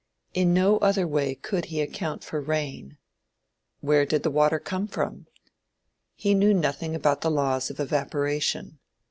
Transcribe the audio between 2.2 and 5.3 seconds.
for rain. Where did the water come from?